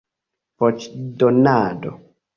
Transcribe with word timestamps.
voĉdonado 0.63 1.93